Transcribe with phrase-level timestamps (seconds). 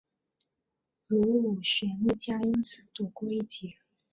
[1.05, 3.75] 卢武铉一家因此躲过一劫。